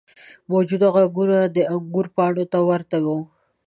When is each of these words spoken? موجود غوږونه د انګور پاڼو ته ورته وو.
موجود 0.51 0.81
غوږونه 0.93 1.37
د 1.55 1.57
انګور 1.73 2.07
پاڼو 2.15 2.43
ته 2.51 2.59
ورته 2.69 2.97
وو. 3.05 3.17